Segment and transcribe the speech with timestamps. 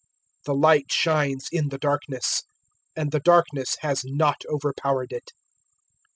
[0.39, 2.41] 001:005 The Light shines in the darkness,
[2.95, 5.29] and the darkness has not overpowered it.